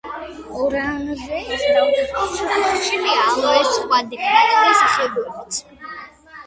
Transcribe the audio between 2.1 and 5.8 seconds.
ოთახებში ხშირია ალოეს სხვა, დეკორატიული სახეობებიც.